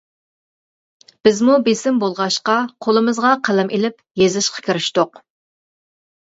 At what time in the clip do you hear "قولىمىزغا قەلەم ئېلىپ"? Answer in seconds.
2.87-4.03